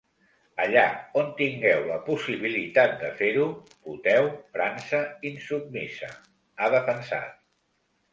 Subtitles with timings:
[0.61, 0.83] Allà
[1.19, 3.45] on tingueu la possibilitat de fer-ho,
[3.89, 6.11] voteu França Insubmisa,
[6.63, 7.37] ha defensat.